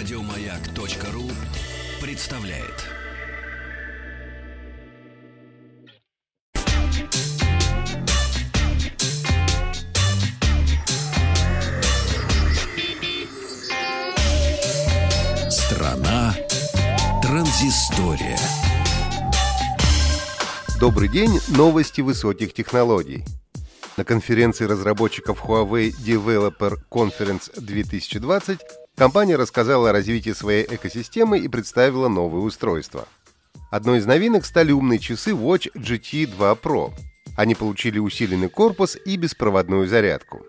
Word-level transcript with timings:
Радиомаяк.ру 0.00 1.30
представляет. 2.00 2.86
Страна 15.50 16.34
транзистория. 17.20 18.38
Добрый 20.80 21.10
день, 21.10 21.38
новости 21.48 22.00
высоких 22.00 22.54
технологий. 22.54 23.22
На 23.98 24.04
конференции 24.04 24.64
разработчиков 24.64 25.44
Huawei 25.44 25.90
Developer 25.90 26.78
Conference 26.90 27.52
2020 27.60 28.60
компания 29.00 29.36
рассказала 29.36 29.88
о 29.88 29.92
развитии 29.92 30.32
своей 30.32 30.66
экосистемы 30.68 31.38
и 31.38 31.48
представила 31.48 32.08
новые 32.08 32.42
устройства. 32.42 33.08
Одной 33.70 34.00
из 34.00 34.04
новинок 34.04 34.44
стали 34.44 34.72
умные 34.72 34.98
часы 34.98 35.30
Watch 35.30 35.70
GT 35.74 36.26
2 36.26 36.52
Pro. 36.56 36.92
Они 37.34 37.54
получили 37.54 37.98
усиленный 37.98 38.50
корпус 38.50 38.98
и 39.02 39.16
беспроводную 39.16 39.88
зарядку. 39.88 40.42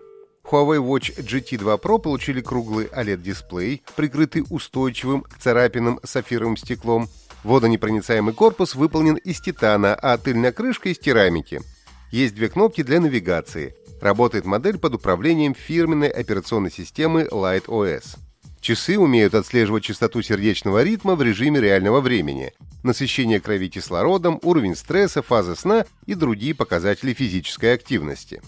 Huawei 0.44 0.84
Watch 0.84 1.16
GT 1.16 1.56
2 1.56 1.76
Pro 1.76 1.98
получили 1.98 2.42
круглый 2.42 2.88
OLED-дисплей, 2.88 3.84
прикрытый 3.96 4.44
устойчивым 4.50 5.22
к 5.22 5.38
царапинам 5.38 5.98
сапфировым 6.04 6.58
стеклом. 6.58 7.08
Водонепроницаемый 7.44 8.34
корпус 8.34 8.74
выполнен 8.74 9.14
из 9.14 9.40
титана, 9.40 9.94
а 9.94 10.18
тыльная 10.18 10.52
крышка 10.52 10.90
из 10.90 10.98
керамики. 10.98 11.62
Есть 12.10 12.34
две 12.34 12.50
кнопки 12.50 12.82
для 12.82 13.00
навигации. 13.00 13.74
Работает 14.02 14.44
модель 14.44 14.76
под 14.76 14.96
управлением 14.96 15.54
фирменной 15.54 16.08
операционной 16.08 16.70
системы 16.70 17.22
Light 17.32 17.64
OS. 17.64 18.18
Часы 18.62 18.96
умеют 18.96 19.34
отслеживать 19.34 19.82
частоту 19.82 20.22
сердечного 20.22 20.84
ритма 20.84 21.16
в 21.16 21.22
режиме 21.22 21.60
реального 21.60 22.00
времени, 22.00 22.52
насыщение 22.84 23.40
крови 23.40 23.68
кислородом, 23.68 24.38
уровень 24.40 24.76
стресса, 24.76 25.20
фазы 25.20 25.56
сна 25.56 25.84
и 26.06 26.14
другие 26.14 26.54
показатели 26.54 27.12
физической 27.12 27.74
активности. 27.74 28.40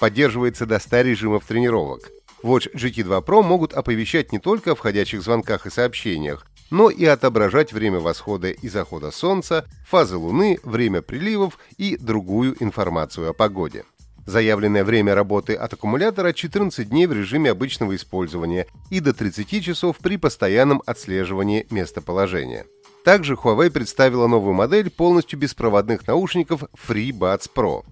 Поддерживается 0.00 0.66
до 0.66 0.80
100 0.80 1.02
режимов 1.02 1.46
тренировок. 1.46 2.10
Watch 2.42 2.74
GT2 2.74 3.24
Pro 3.24 3.44
могут 3.44 3.72
оповещать 3.72 4.32
не 4.32 4.40
только 4.40 4.72
о 4.72 4.74
входящих 4.74 5.22
звонках 5.22 5.64
и 5.66 5.70
сообщениях, 5.70 6.44
но 6.72 6.90
и 6.90 7.04
отображать 7.04 7.72
время 7.72 8.00
восхода 8.00 8.50
и 8.50 8.68
захода 8.68 9.12
Солнца, 9.12 9.64
фазы 9.86 10.16
Луны, 10.16 10.58
время 10.64 11.02
приливов 11.02 11.56
и 11.78 11.96
другую 11.96 12.60
информацию 12.60 13.30
о 13.30 13.32
погоде. 13.32 13.84
Заявленное 14.26 14.84
время 14.84 15.14
работы 15.14 15.54
от 15.54 15.72
аккумулятора 15.72 16.32
14 16.32 16.88
дней 16.88 17.06
в 17.06 17.12
режиме 17.12 17.50
обычного 17.50 17.96
использования 17.96 18.66
и 18.90 19.00
до 19.00 19.12
30 19.12 19.64
часов 19.64 19.98
при 19.98 20.16
постоянном 20.16 20.82
отслеживании 20.86 21.66
местоположения. 21.70 22.66
Также 23.04 23.34
Huawei 23.34 23.70
представила 23.70 24.28
новую 24.28 24.54
модель 24.54 24.90
полностью 24.90 25.38
беспроводных 25.38 26.06
наушников 26.06 26.62
FreeBuds 26.88 27.50
Pro. 27.52 27.84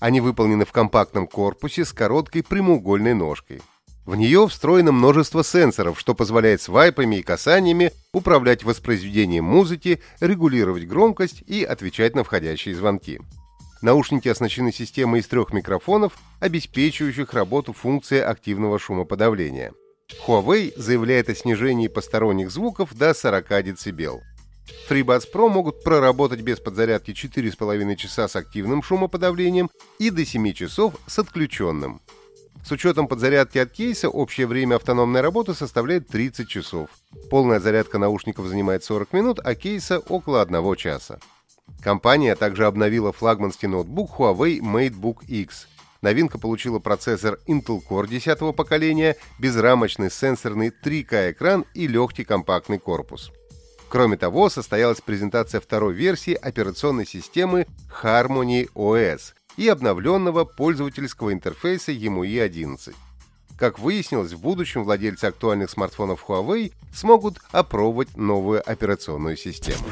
Они 0.00 0.22
выполнены 0.22 0.64
в 0.64 0.72
компактном 0.72 1.26
корпусе 1.26 1.84
с 1.84 1.92
короткой 1.92 2.42
прямоугольной 2.42 3.12
ножкой. 3.12 3.60
В 4.06 4.16
нее 4.16 4.46
встроено 4.48 4.92
множество 4.92 5.42
сенсоров, 5.44 5.98
что 5.98 6.14
позволяет 6.14 6.60
свайпами 6.60 7.16
и 7.16 7.22
касаниями 7.22 7.90
управлять 8.12 8.64
воспроизведением 8.64 9.44
музыки, 9.44 10.00
регулировать 10.20 10.86
громкость 10.86 11.42
и 11.46 11.62
отвечать 11.62 12.14
на 12.14 12.24
входящие 12.24 12.74
звонки. 12.74 13.20
Наушники 13.82 14.28
оснащены 14.28 14.72
системой 14.72 15.20
из 15.20 15.26
трех 15.26 15.52
микрофонов, 15.52 16.16
обеспечивающих 16.40 17.32
работу 17.34 17.72
функции 17.72 18.20
активного 18.20 18.78
шумоподавления. 18.78 19.72
Huawei 20.26 20.72
заявляет 20.76 21.28
о 21.28 21.34
снижении 21.34 21.88
посторонних 21.88 22.50
звуков 22.50 22.94
до 22.94 23.14
40 23.14 23.48
дБ. 23.48 24.22
FreeBuds 24.88 25.24
Pro 25.32 25.48
могут 25.48 25.82
проработать 25.82 26.40
без 26.40 26.60
подзарядки 26.60 27.10
4,5 27.10 27.96
часа 27.96 28.28
с 28.28 28.36
активным 28.36 28.82
шумоподавлением 28.82 29.70
и 29.98 30.10
до 30.10 30.24
7 30.24 30.52
часов 30.52 30.94
с 31.06 31.18
отключенным. 31.18 32.00
С 32.64 32.70
учетом 32.72 33.08
подзарядки 33.08 33.58
от 33.58 33.72
кейса 33.72 34.08
общее 34.08 34.46
время 34.46 34.76
автономной 34.76 35.20
работы 35.20 35.52
составляет 35.52 36.08
30 36.08 36.48
часов. 36.48 36.88
Полная 37.28 37.60
зарядка 37.60 37.98
наушников 37.98 38.46
занимает 38.46 38.82
40 38.82 39.12
минут, 39.12 39.40
а 39.44 39.54
кейса 39.54 39.98
около 39.98 40.40
1 40.40 40.76
часа. 40.76 41.18
Компания 41.82 42.34
также 42.34 42.66
обновила 42.66 43.12
флагманский 43.12 43.68
ноутбук 43.68 44.18
Huawei 44.18 44.60
MateBook 44.60 45.26
X. 45.26 45.68
Новинка 46.00 46.38
получила 46.38 46.78
процессор 46.78 47.38
Intel 47.46 47.82
Core 47.86 48.08
10 48.08 48.56
поколения, 48.56 49.16
безрамочный 49.38 50.10
сенсорный 50.10 50.68
3К-экран 50.70 51.66
и 51.74 51.86
легкий 51.86 52.24
компактный 52.24 52.78
корпус. 52.78 53.32
Кроме 53.88 54.16
того, 54.16 54.48
состоялась 54.48 55.00
презентация 55.00 55.60
второй 55.60 55.94
версии 55.94 56.34
операционной 56.34 57.06
системы 57.06 57.66
Harmony 58.02 58.68
OS 58.74 59.34
и 59.56 59.68
обновленного 59.68 60.44
пользовательского 60.44 61.32
интерфейса 61.32 61.92
EMUI 61.92 62.40
11. 62.40 62.94
Как 63.58 63.78
выяснилось, 63.78 64.32
в 64.32 64.40
будущем 64.40 64.84
владельцы 64.84 65.26
актуальных 65.26 65.70
смартфонов 65.70 66.24
Huawei 66.26 66.72
смогут 66.92 67.38
опробовать 67.52 68.16
новую 68.16 68.68
операционную 68.68 69.36
систему. 69.36 69.84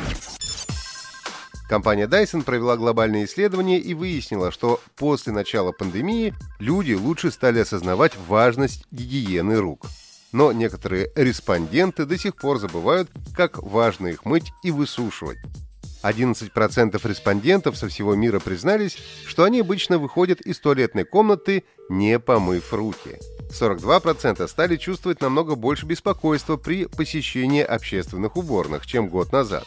Компания 1.73 2.07
Dyson 2.07 2.43
провела 2.43 2.77
глобальное 2.77 3.25
исследование 3.25 3.79
и 3.79 3.95
выяснила, 3.95 4.51
что 4.51 4.79
после 4.95 5.33
начала 5.33 5.73
пандемии 5.73 6.35
люди 6.59 6.93
лучше 6.93 7.31
стали 7.31 7.61
осознавать 7.61 8.13
важность 8.29 8.85
гигиены 8.91 9.57
рук. 9.57 9.87
Но 10.33 10.53
некоторые 10.53 11.11
респонденты 11.17 12.05
до 12.05 12.19
сих 12.19 12.37
пор 12.37 12.59
забывают, 12.59 13.09
как 13.35 13.57
важно 13.63 14.09
их 14.09 14.27
мыть 14.27 14.53
и 14.63 14.71
высушивать. 14.71 15.39
11% 16.03 17.09
респондентов 17.09 17.79
со 17.79 17.89
всего 17.89 18.15
мира 18.15 18.39
признались, 18.39 18.99
что 19.27 19.45
они 19.45 19.61
обычно 19.61 19.97
выходят 19.97 20.43
из 20.43 20.61
туалетной 20.61 21.05
комнаты, 21.05 21.65
не 21.89 22.19
помыв 22.19 22.71
руки. 22.75 23.19
42% 23.51 24.47
стали 24.47 24.77
чувствовать 24.77 25.23
намного 25.23 25.55
больше 25.55 25.87
беспокойства 25.87 26.59
при 26.59 26.85
посещении 26.85 27.63
общественных 27.63 28.37
уборных, 28.37 28.87
чем 28.87 29.09
год 29.09 29.33
назад. 29.33 29.65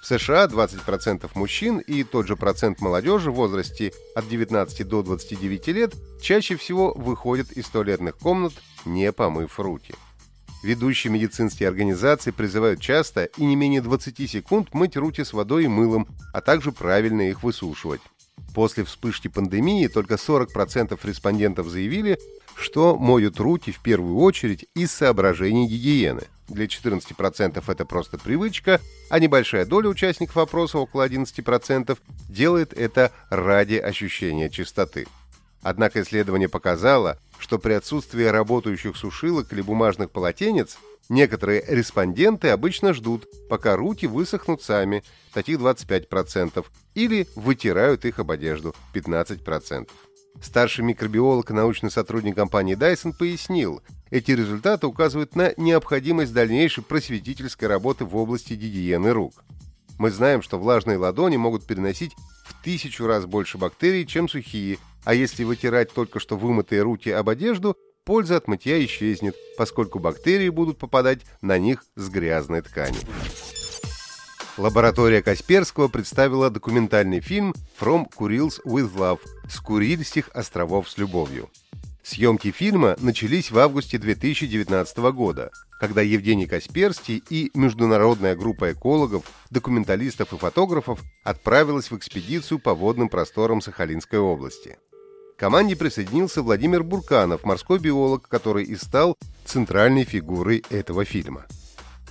В 0.00 0.06
США 0.06 0.46
20% 0.46 1.28
мужчин 1.34 1.78
и 1.78 2.04
тот 2.04 2.26
же 2.26 2.36
процент 2.36 2.80
молодежи 2.80 3.30
в 3.30 3.34
возрасте 3.34 3.92
от 4.14 4.28
19 4.28 4.86
до 4.86 5.02
29 5.02 5.66
лет 5.68 5.94
чаще 6.22 6.56
всего 6.56 6.92
выходят 6.94 7.50
из 7.52 7.66
туалетных 7.66 8.16
комнат, 8.16 8.52
не 8.84 9.12
помыв 9.12 9.58
руки. 9.58 9.94
Ведущие 10.62 11.12
медицинские 11.12 11.68
организации 11.68 12.30
призывают 12.30 12.80
часто 12.80 13.24
и 13.24 13.44
не 13.44 13.54
менее 13.54 13.80
20 13.80 14.28
секунд 14.28 14.74
мыть 14.74 14.96
руки 14.96 15.22
с 15.22 15.32
водой 15.32 15.64
и 15.64 15.68
мылом, 15.68 16.08
а 16.32 16.40
также 16.40 16.72
правильно 16.72 17.22
их 17.22 17.42
высушивать. 17.42 18.00
После 18.54 18.84
вспышки 18.84 19.28
пандемии 19.28 19.86
только 19.86 20.14
40% 20.14 20.98
респондентов 21.04 21.68
заявили, 21.68 22.18
что 22.56 22.96
моют 22.98 23.38
руки 23.38 23.70
в 23.70 23.80
первую 23.80 24.16
очередь 24.16 24.66
из 24.74 24.90
соображений 24.90 25.68
гигиены. 25.68 26.24
Для 26.48 26.64
14% 26.64 27.62
это 27.66 27.84
просто 27.84 28.18
привычка, 28.18 28.80
а 29.10 29.18
небольшая 29.18 29.66
доля 29.66 29.88
участников 29.88 30.38
опроса, 30.38 30.78
около 30.78 31.06
11%, 31.06 31.98
делает 32.28 32.72
это 32.72 33.12
ради 33.28 33.76
ощущения 33.76 34.48
чистоты. 34.48 35.06
Однако 35.62 36.00
исследование 36.02 36.48
показало, 36.48 37.18
что 37.38 37.58
при 37.58 37.72
отсутствии 37.74 38.24
работающих 38.24 38.96
сушилок 38.96 39.52
или 39.52 39.60
бумажных 39.60 40.10
полотенец 40.10 40.78
некоторые 41.08 41.64
респонденты 41.66 42.48
обычно 42.48 42.94
ждут, 42.94 43.26
пока 43.48 43.76
руки 43.76 44.06
высохнут 44.06 44.62
сами, 44.62 45.04
таких 45.32 45.58
25%, 45.58 46.64
или 46.94 47.26
вытирают 47.34 48.04
их 48.04 48.18
об 48.18 48.30
одежду, 48.30 48.74
15%. 48.94 49.88
Старший 50.42 50.84
микробиолог 50.84 51.50
и 51.50 51.54
научный 51.54 51.90
сотрудник 51.90 52.36
компании 52.36 52.76
Dyson 52.76 53.12
пояснил, 53.16 53.82
эти 54.10 54.30
результаты 54.30 54.86
указывают 54.86 55.36
на 55.36 55.52
необходимость 55.56 56.32
дальнейшей 56.32 56.82
просветительской 56.82 57.68
работы 57.68 58.04
в 58.04 58.16
области 58.16 58.54
гигиены 58.54 59.12
рук. 59.12 59.44
Мы 59.98 60.10
знаем, 60.10 60.42
что 60.42 60.58
влажные 60.58 60.96
ладони 60.96 61.36
могут 61.36 61.66
переносить 61.66 62.14
в 62.44 62.62
тысячу 62.62 63.06
раз 63.06 63.26
больше 63.26 63.58
бактерий, 63.58 64.06
чем 64.06 64.28
сухие, 64.28 64.78
а 65.04 65.12
если 65.12 65.44
вытирать 65.44 65.92
только 65.92 66.20
что 66.20 66.36
вымытые 66.36 66.82
руки 66.82 67.10
об 67.10 67.28
одежду, 67.28 67.76
польза 68.04 68.36
от 68.36 68.48
мытья 68.48 68.82
исчезнет, 68.84 69.34
поскольку 69.56 69.98
бактерии 69.98 70.48
будут 70.48 70.78
попадать 70.78 71.20
на 71.42 71.58
них 71.58 71.84
с 71.96 72.08
грязной 72.08 72.62
ткани. 72.62 72.98
Лаборатория 74.58 75.22
Касперского 75.22 75.86
представила 75.86 76.50
документальный 76.50 77.20
фильм 77.20 77.54
«From 77.80 78.08
Kurils 78.10 78.58
with 78.66 78.92
Love» 78.92 79.20
с 79.48 79.60
Курильских 79.60 80.30
островов 80.34 80.90
с 80.90 80.98
любовью. 80.98 81.48
Съемки 82.02 82.50
фильма 82.50 82.96
начались 82.98 83.52
в 83.52 83.58
августе 83.60 83.98
2019 83.98 84.98
года, 85.12 85.52
когда 85.78 86.02
Евгений 86.02 86.46
Касперский 86.46 87.22
и 87.30 87.52
международная 87.54 88.34
группа 88.34 88.72
экологов, 88.72 89.22
документалистов 89.50 90.32
и 90.32 90.38
фотографов 90.38 91.04
отправилась 91.22 91.92
в 91.92 91.96
экспедицию 91.96 92.58
по 92.58 92.74
водным 92.74 93.08
просторам 93.08 93.60
Сахалинской 93.60 94.18
области. 94.18 94.76
К 95.36 95.38
команде 95.38 95.76
присоединился 95.76 96.42
Владимир 96.42 96.82
Бурканов, 96.82 97.44
морской 97.44 97.78
биолог, 97.78 98.26
который 98.26 98.64
и 98.64 98.74
стал 98.74 99.16
центральной 99.44 100.02
фигурой 100.02 100.64
этого 100.68 101.04
фильма. 101.04 101.46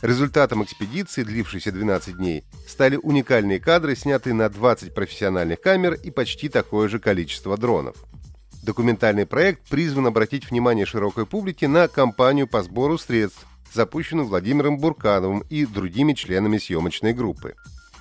Результатом 0.02 0.64
экспедиции, 0.64 1.24
длившейся 1.24 1.72
12 1.72 2.18
дней, 2.18 2.44
стали 2.68 2.98
уникальные 2.98 3.60
кадры, 3.60 3.96
снятые 3.96 4.34
на 4.36 4.48
20 4.48 4.94
профессиональных 4.94 5.60
камер 5.60 5.94
и 5.94 6.12
почти 6.12 6.50
такое 6.50 6.88
же 6.88 7.00
количество 7.00 7.58
дронов. 7.58 7.96
Документальный 8.62 9.26
проект 9.26 9.68
призван 9.70 10.08
обратить 10.08 10.52
внимание 10.52 10.86
широкой 10.86 11.26
публики 11.26 11.66
на 11.66 11.88
кампанию 11.88 12.48
по 12.48 12.62
сбору 12.62 12.98
средств, 12.98 13.46
запущенную 13.74 14.28
Владимиром 14.28 14.78
Буркановым 14.78 15.44
и 15.50 15.66
другими 15.66 16.14
членами 16.14 16.58
съемочной 16.58 17.14
группы. 17.14 17.56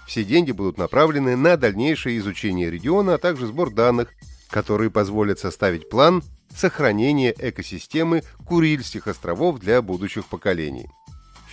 Все 0.06 0.22
деньги 0.22 0.52
будут 0.52 0.78
направлены 0.78 1.34
на 1.37 1.56
дальнейшее 1.56 2.19
изучение 2.19 2.70
региона, 2.70 3.14
а 3.14 3.19
также 3.19 3.46
сбор 3.46 3.72
данных, 3.72 4.10
которые 4.50 4.90
позволят 4.90 5.38
составить 5.38 5.88
план 5.88 6.22
сохранения 6.54 7.34
экосистемы 7.37 8.22
Курильских 8.46 9.08
островов 9.08 9.60
для 9.60 9.82
будущих 9.82 10.26
поколений. 10.26 10.88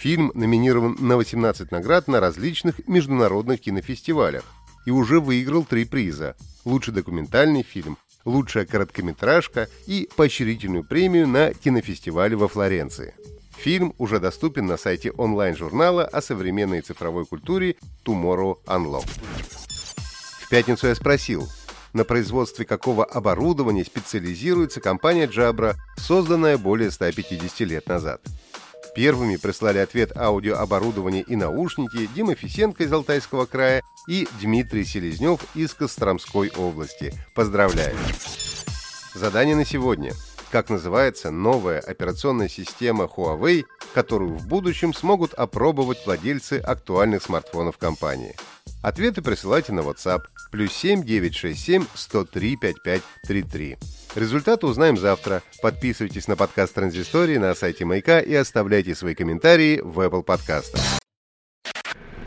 Фильм 0.03 0.33
номинирован 0.35 0.97
на 0.99 1.15
18 1.15 1.71
наград 1.71 2.09
на 2.09 2.19
различных 2.19 2.85
международных 2.89 3.61
кинофестивалях 3.61 4.43
и 4.85 4.91
уже 4.91 5.21
выиграл 5.21 5.63
три 5.63 5.85
приза– 5.85 6.35
лучший 6.65 6.93
документальный 6.93 7.63
фильм, 7.63 7.97
лучшая 8.25 8.65
короткометражка 8.65 9.69
и 9.87 10.09
поощрительную 10.17 10.83
премию 10.83 11.25
на 11.29 11.53
кинофестивале 11.53 12.35
во 12.35 12.49
Флоренции. 12.49 13.15
Фильм 13.55 13.93
уже 13.97 14.19
доступен 14.19 14.65
на 14.65 14.75
сайте 14.75 15.11
онлайн-журнала 15.11 16.03
о 16.03 16.21
современной 16.21 16.81
цифровой 16.81 17.25
культуре 17.25 17.77
Tomorrow 18.03 18.57
Unlocked. 18.65 19.21
В 20.41 20.49
пятницу 20.49 20.87
я 20.87 20.95
спросил, 20.95 21.47
на 21.93 22.03
производстве 22.03 22.65
какого 22.65 23.05
оборудования 23.05 23.85
специализируется 23.85 24.81
компания 24.81 25.27
Jabra, 25.27 25.75
созданная 25.95 26.57
более 26.57 26.91
150 26.91 27.61
лет 27.61 27.87
назад. 27.87 28.21
Первыми 28.95 29.37
прислали 29.37 29.79
ответ 29.79 30.15
аудиооборудование 30.15 31.23
и 31.23 31.35
наушники 31.35 32.07
Дима 32.13 32.35
Фисенко 32.35 32.83
из 32.83 32.93
Алтайского 32.93 33.45
края 33.45 33.81
и 34.07 34.27
Дмитрий 34.39 34.85
Селезнев 34.85 35.39
из 35.55 35.73
Костромской 35.73 36.51
области. 36.55 37.13
Поздравляю! 37.33 37.95
Задание 39.15 39.55
на 39.55 39.65
сегодня. 39.65 40.13
Как 40.51 40.69
называется 40.69 41.31
новая 41.31 41.79
операционная 41.79 42.47
система 42.47 43.05
Huawei, 43.05 43.63
которую 43.95 44.35
в 44.35 44.47
будущем 44.47 44.93
смогут 44.93 45.33
опробовать 45.33 46.05
владельцы 46.05 46.59
актуальных 46.59 47.23
смартфонов 47.23 47.79
компании? 47.79 48.35
Ответы 48.83 49.23
присылайте 49.23 49.73
на 49.73 49.79
WhatsApp 49.79 50.21
плюс 50.51 50.71
7 50.73 51.03
967 51.03 51.85
103 51.95 52.57
5533. 52.57 53.77
Результаты 54.15 54.67
узнаем 54.67 54.97
завтра. 54.97 55.41
Подписывайтесь 55.61 56.27
на 56.27 56.35
подкаст 56.35 56.73
Транзистории 56.75 57.37
на 57.37 57.55
сайте 57.55 57.85
Маяка 57.85 58.19
и 58.19 58.33
оставляйте 58.33 58.95
свои 58.95 59.15
комментарии 59.15 59.79
в 59.81 59.99
Apple 59.99 60.23
подкастах. 60.23 60.81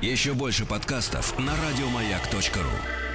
Еще 0.03 0.35
больше 0.35 0.67
подкастов 0.67 1.39
на 1.39 1.53
радиомаяк.ру 1.53 3.06